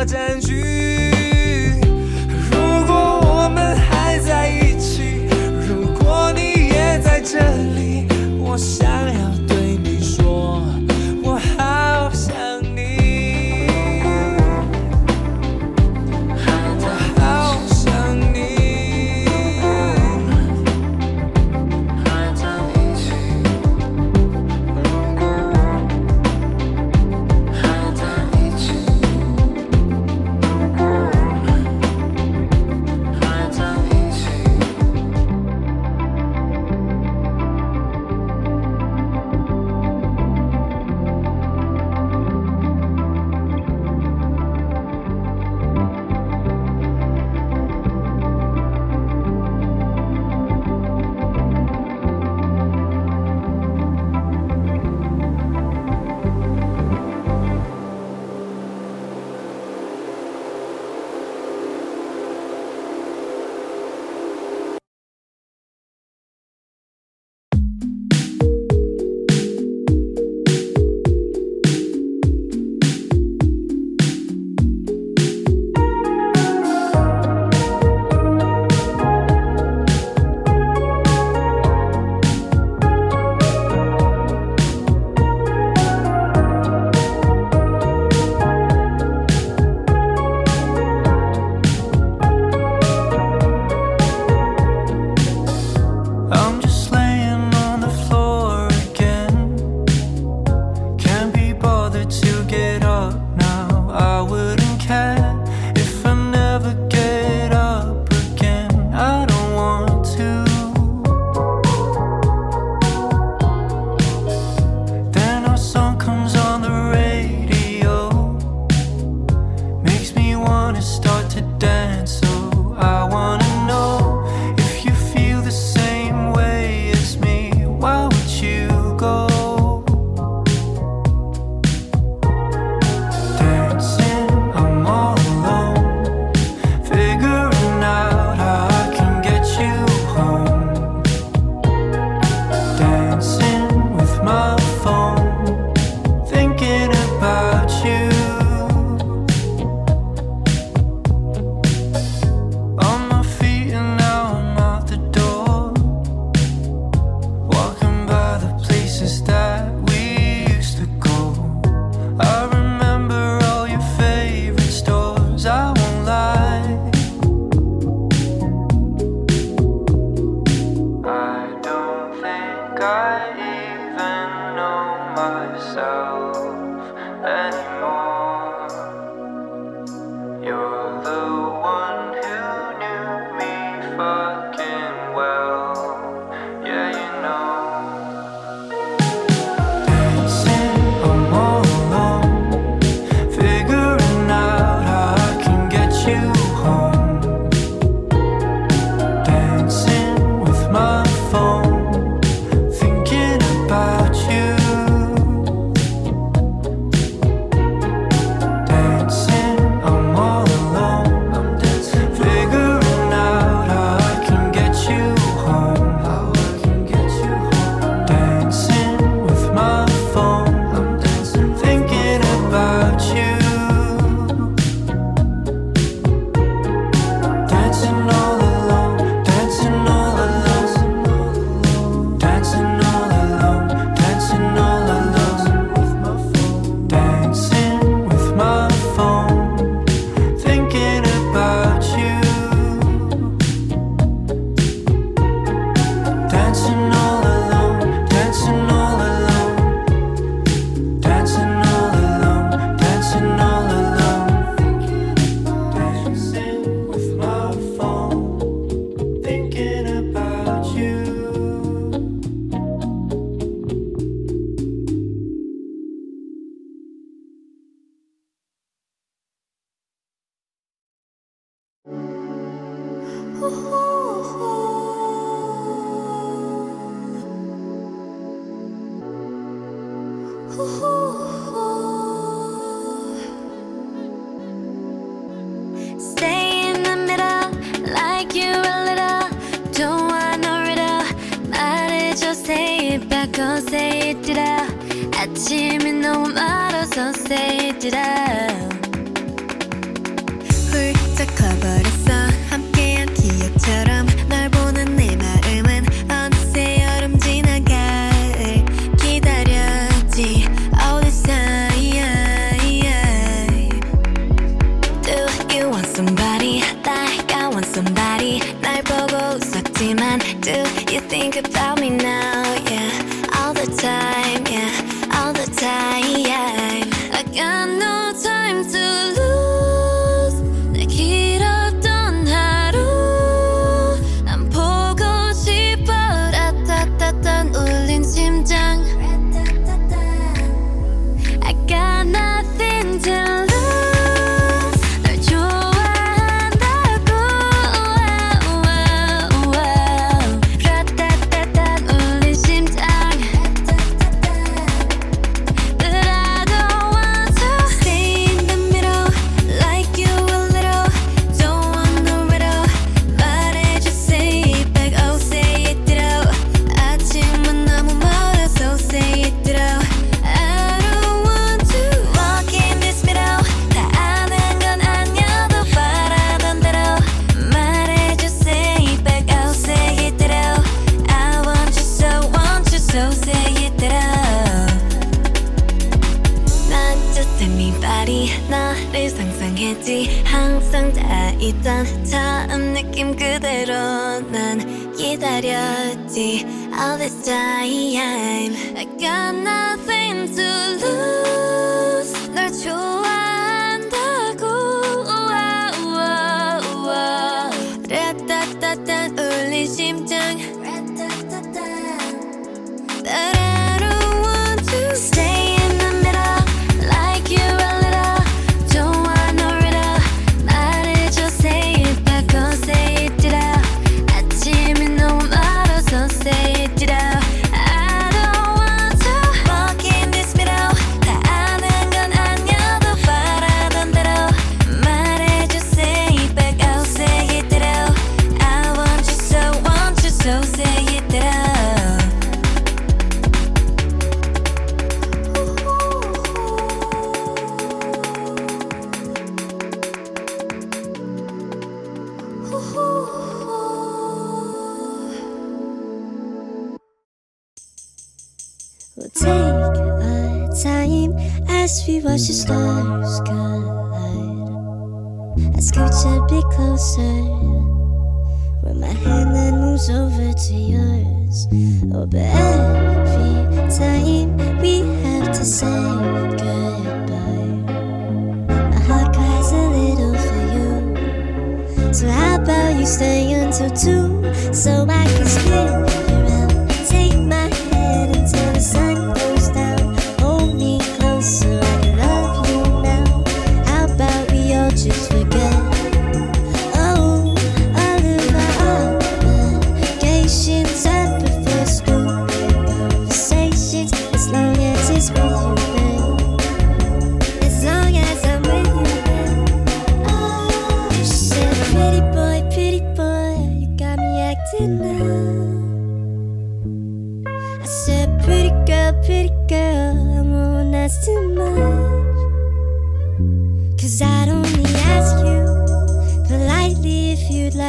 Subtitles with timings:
[0.00, 0.49] 我珍。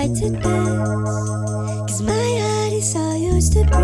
[0.01, 1.10] tried to dance.
[1.88, 3.84] Cause my heart is all yours to break.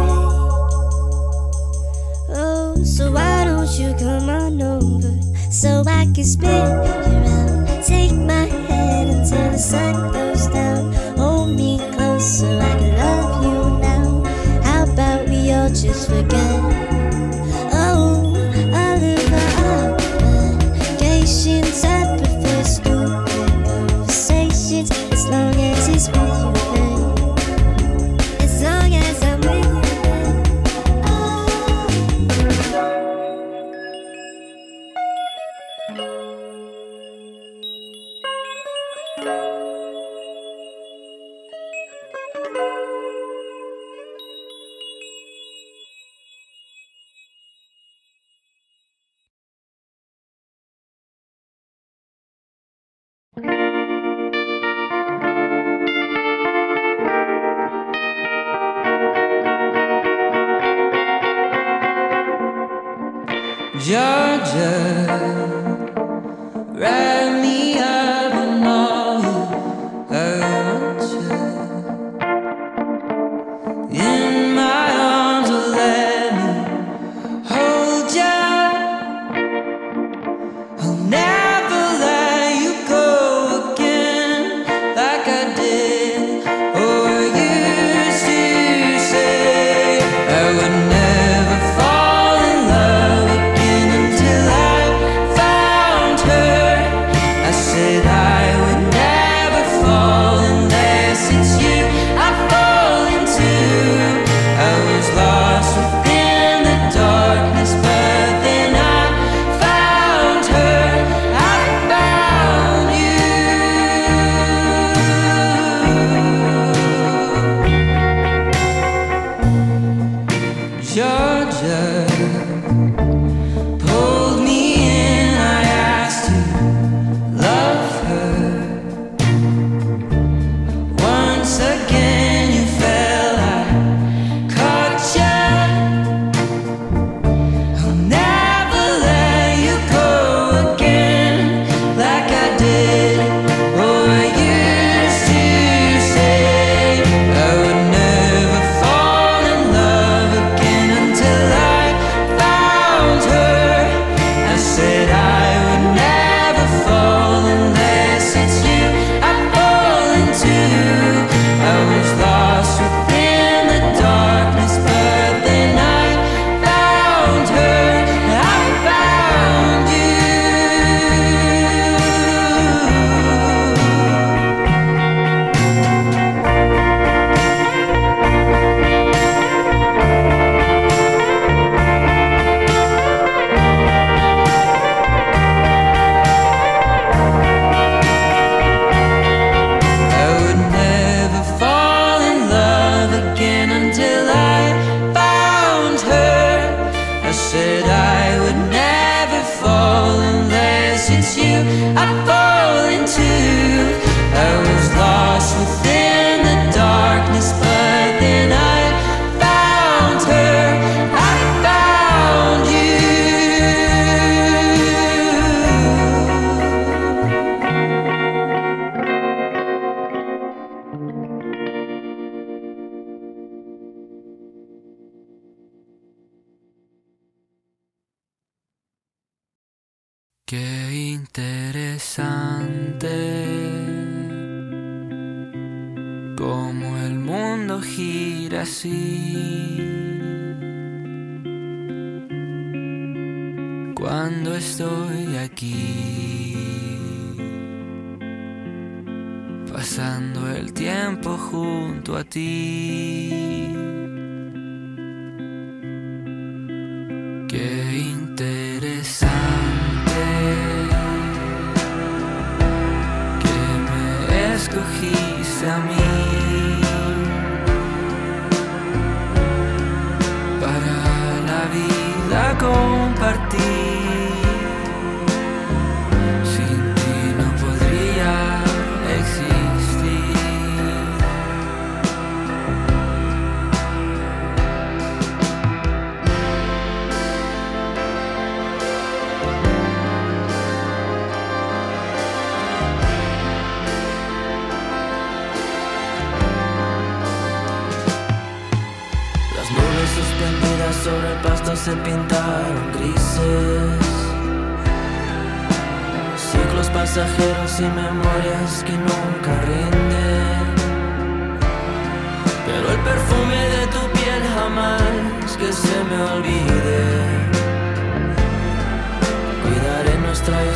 [2.29, 5.13] Oh, so why don't you come on over
[5.51, 7.83] so I can spin you around?
[7.83, 10.93] Take my hand until the sun goes down.
[11.17, 14.23] Hold me close so I can love you now.
[14.63, 17.06] How about we all just forget?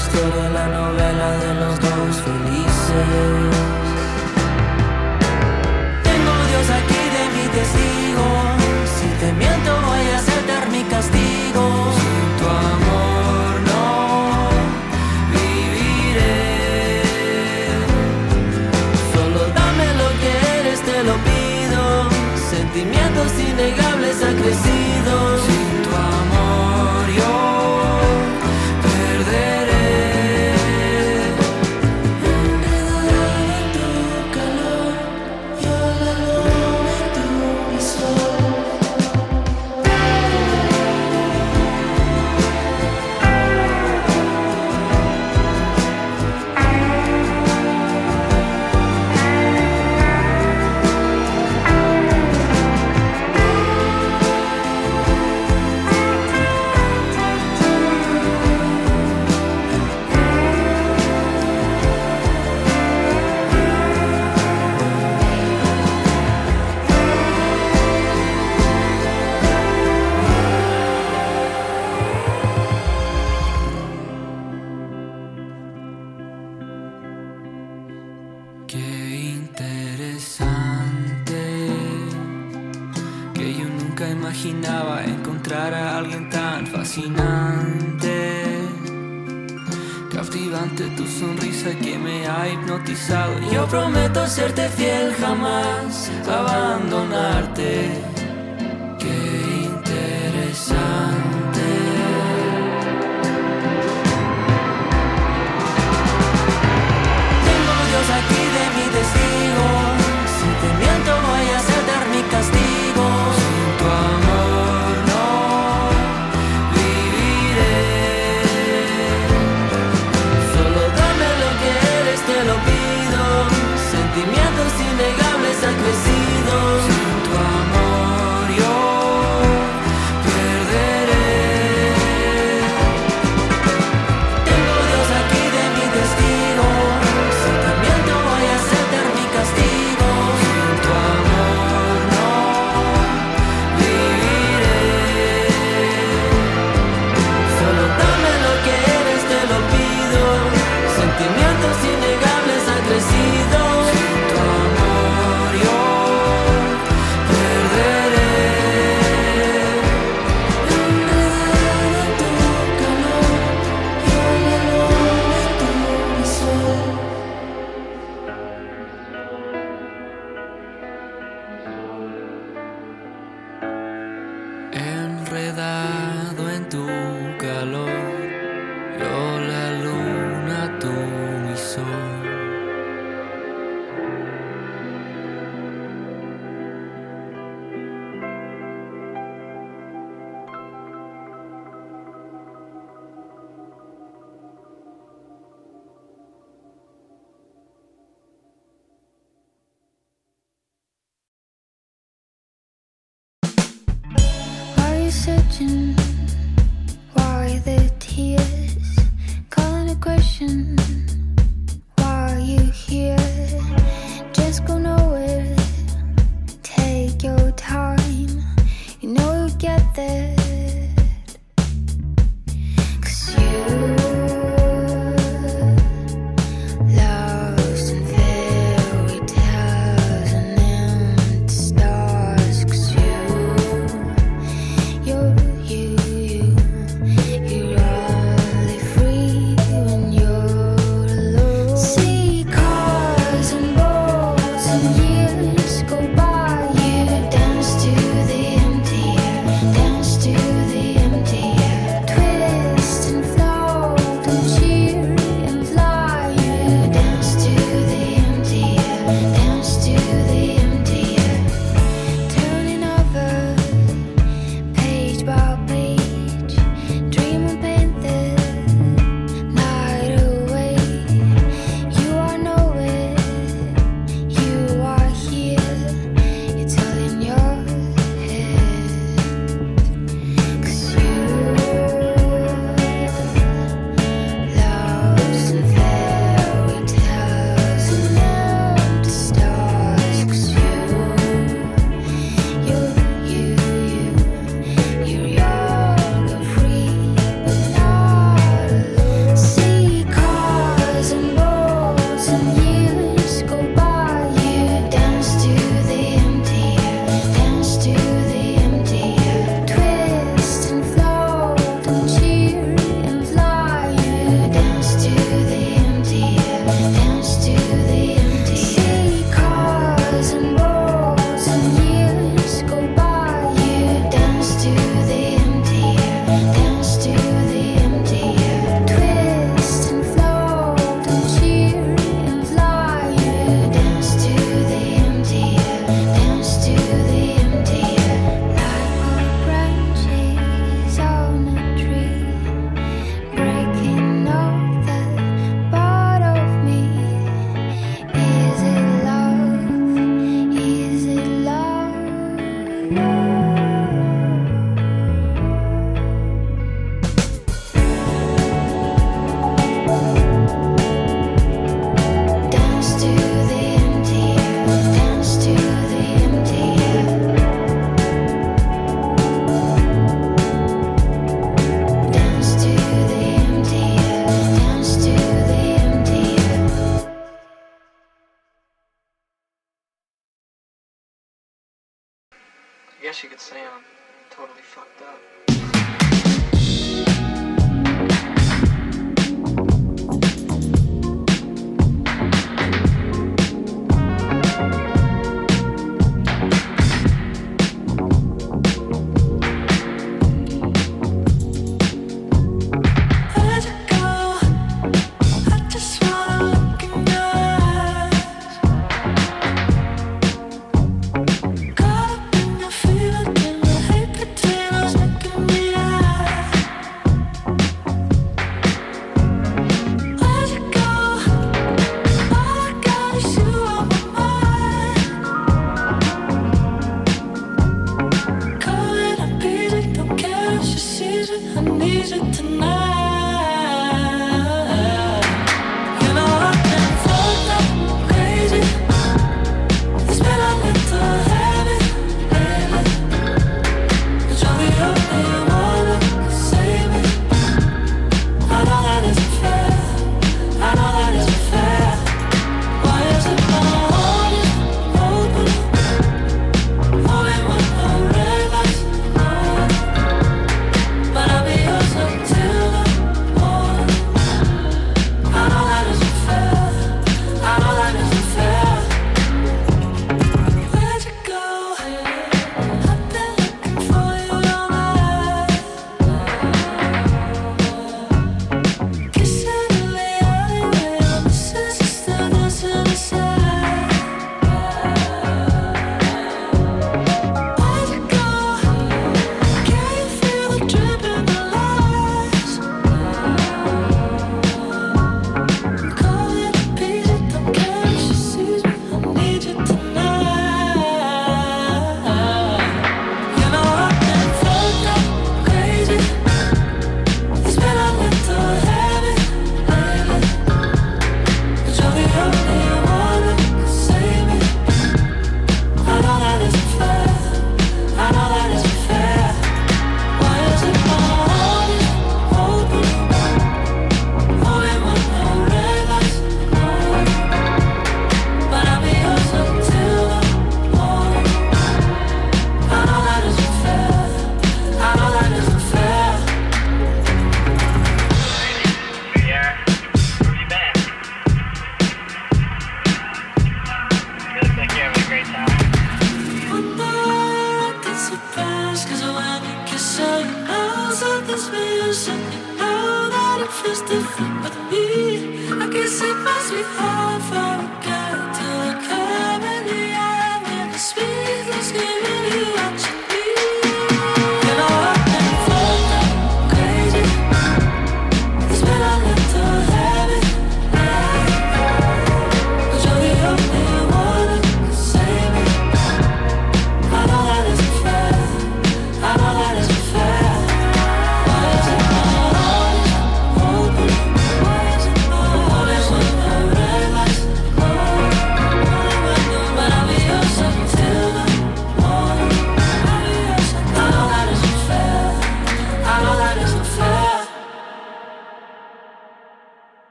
[0.00, 3.50] Historia, la novela de los dos felices.
[6.08, 8.26] Tengo Dios aquí de mi testigo.
[8.96, 10.20] Si te miento voy a
[10.74, 11.64] mi castigo.
[12.00, 13.84] Sin tu amor no
[15.32, 16.42] viviré.
[19.14, 21.82] Solo dame lo que eres, te lo pido.
[22.50, 24.89] Sentimientos innegables acrecidos.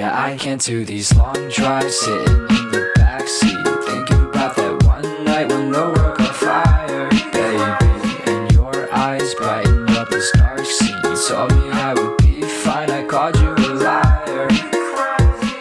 [0.00, 5.24] Yeah, I can't do these long drives sitting in the backseat Thinking about that one
[5.26, 11.02] night when the world got fire Baby, and your eyes brightened up this dark scene
[11.28, 14.48] told me I would be fine, I called you a liar.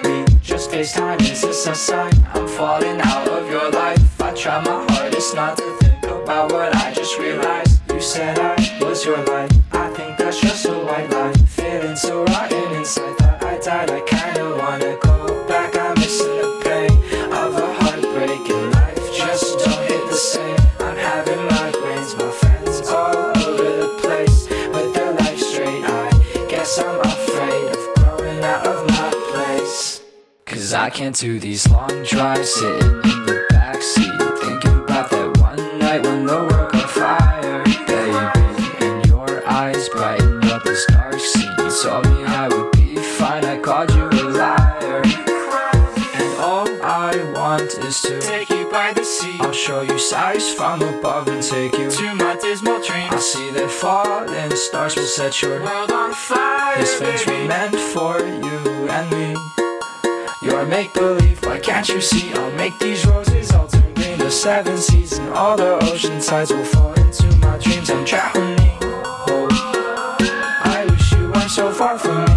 [0.04, 2.14] We just FaceTime, is this a sign?
[2.34, 4.22] I'm falling out of your life.
[4.22, 7.82] I try my hardest not to think about what I just realized.
[7.92, 9.39] You said I was your light
[31.10, 36.28] I do these long drives sitting in the backseat Thinking about that one night when
[36.28, 41.49] the world got fire Baby, and your eyes brightened up this dark scene.
[41.57, 45.01] You told me I would be fine, I called you a liar.
[46.14, 50.53] And all I want is to take you by the sea I'll show you sights
[50.53, 53.14] from above and take you to my dismal dreams.
[53.14, 56.78] I'll see that falling stars will set your world on fire.
[56.78, 59.49] This were meant for you and me
[60.70, 62.32] make believe, why can't you see?
[62.34, 64.17] I'll make these roses all turn green.
[64.20, 67.89] The seven seas and all the ocean tides will fall into my dreams.
[67.89, 68.59] I'm drowning.
[70.78, 72.32] I wish you weren't so far from me.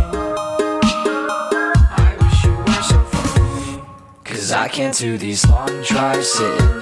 [2.05, 3.83] I wish you weren't so far from me.
[4.25, 6.82] Cause I can't do these long drives sitting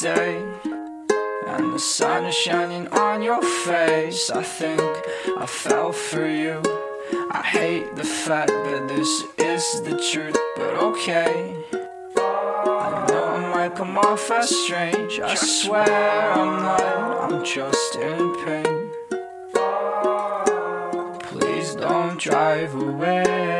[0.00, 0.44] day.
[1.46, 4.30] And the sun is shining on your face.
[4.30, 4.80] I think
[5.38, 6.62] I fell for you.
[7.30, 11.54] I hate the fact that this is the truth, but okay.
[12.16, 15.18] I know I might come off as strange.
[15.20, 18.90] I swear I'm not, I'm just in pain.
[21.20, 23.55] Please don't drive away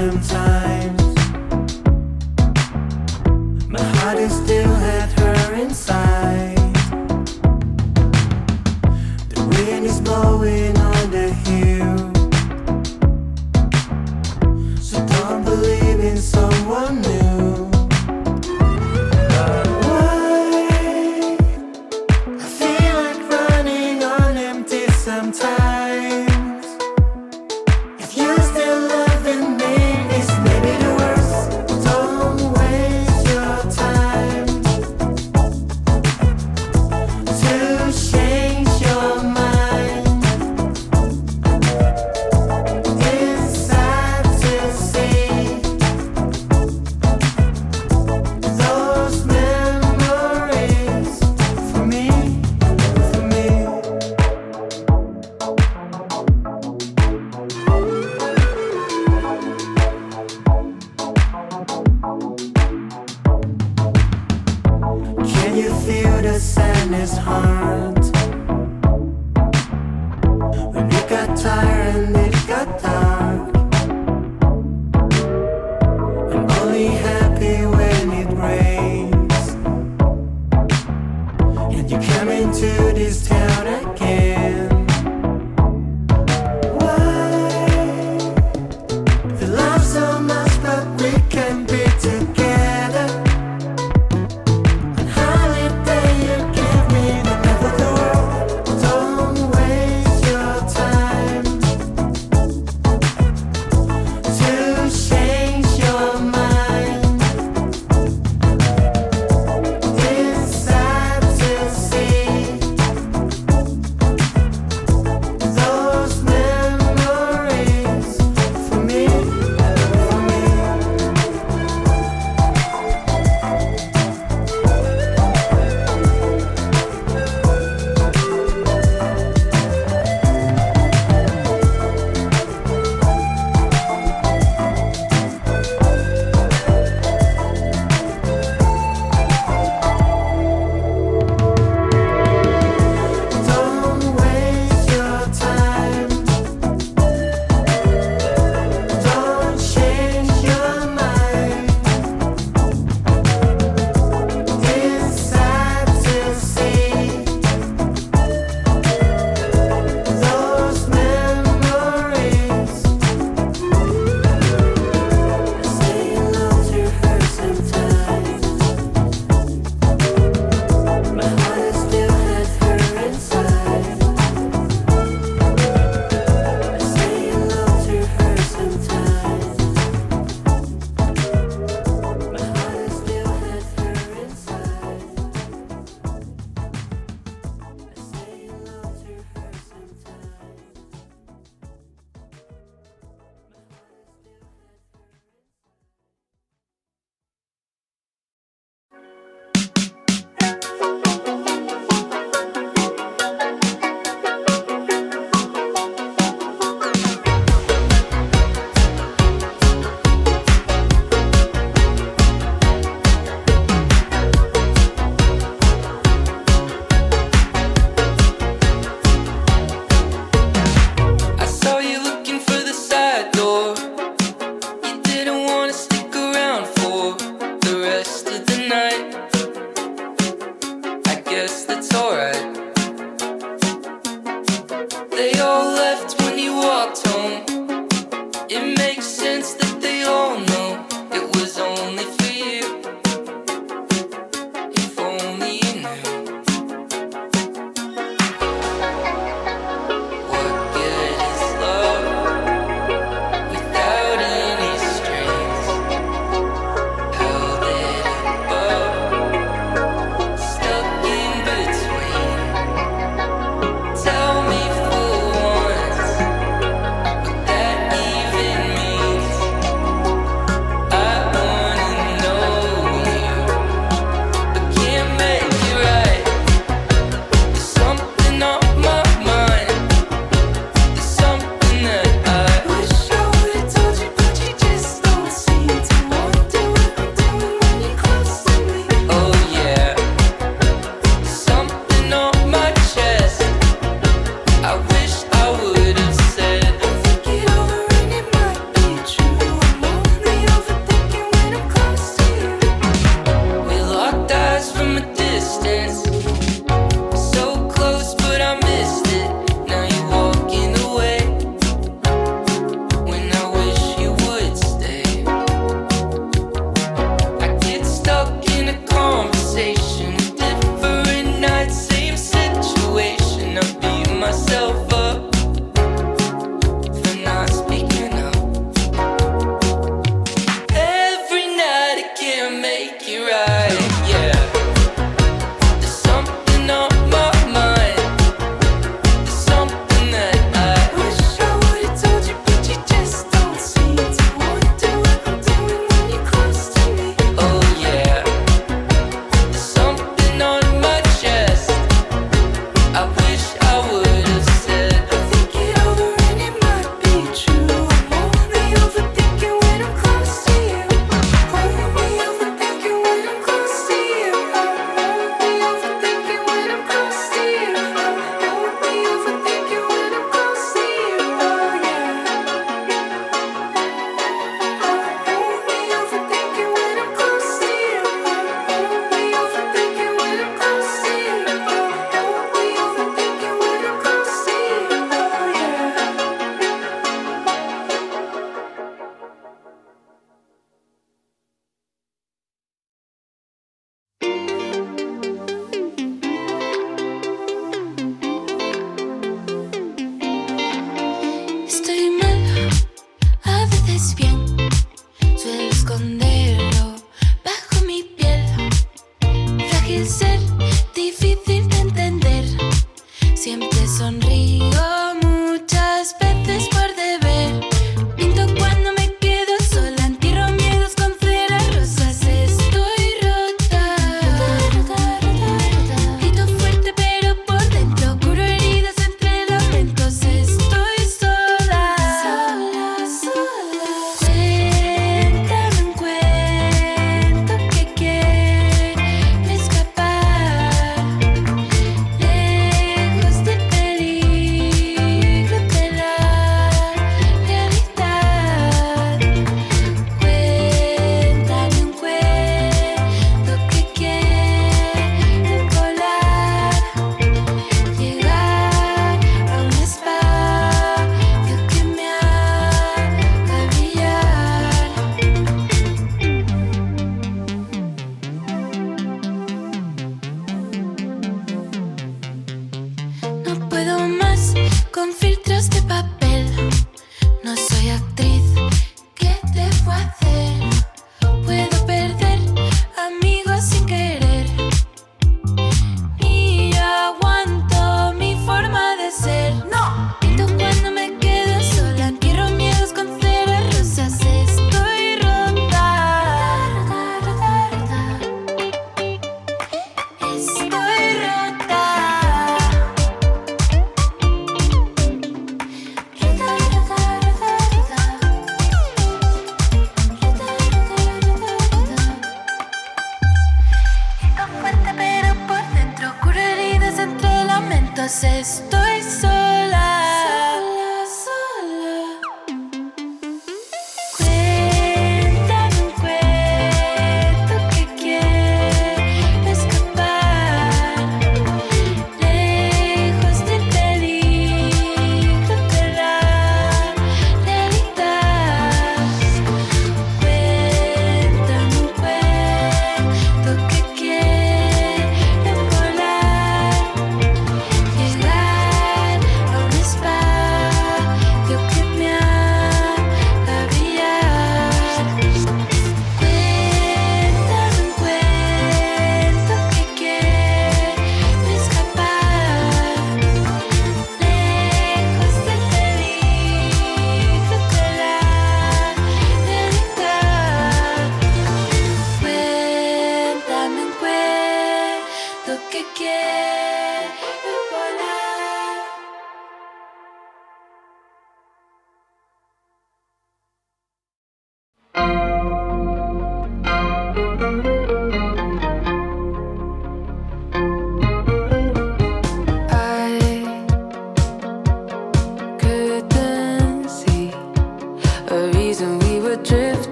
[0.00, 0.99] sometimes.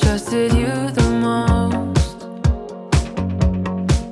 [0.00, 2.24] Trusted you the most.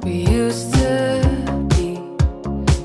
[0.05, 1.23] We used to
[1.71, 1.99] be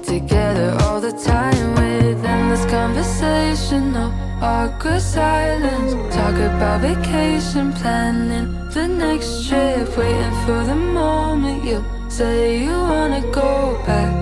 [0.01, 5.93] together all the time with endless conversation, no awkward silence.
[6.15, 13.21] Talk about vacation planning, the next trip, waiting for the moment you say you wanna
[13.31, 14.14] go back.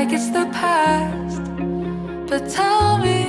[0.00, 1.42] Like it's the past.
[2.26, 3.19] But tell me,